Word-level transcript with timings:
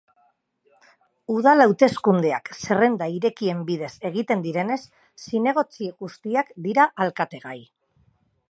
Udal 1.33 1.65
hauteskundeak 1.65 2.49
zerrenda 2.55 3.09
irekien 3.17 3.61
bidez 3.69 3.91
egiten 4.11 4.41
direnez, 4.49 4.81
zinegotzi 5.27 5.93
guztiak 6.03 6.51
dira 6.69 6.89
alkategai. 7.07 7.59